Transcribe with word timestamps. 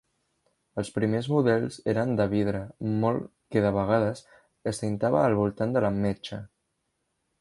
Els 0.83 0.87
primers 0.95 1.27
models 1.33 1.77
eren 1.93 2.15
de 2.21 2.25
vidre 2.31 2.61
molt 3.03 3.29
que 3.57 3.63
de 3.67 3.73
vegades 3.77 4.25
es 4.73 4.83
tintava 4.85 5.21
al 5.27 5.39
voltant 5.45 5.77
de 5.77 5.85
la 5.87 5.93
metxa. 6.03 6.45